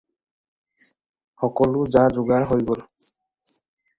সকলো 1.41 1.83
যা-যোগাৰ 1.95 2.47
হৈ 2.53 2.65
গ'ল। 2.71 2.83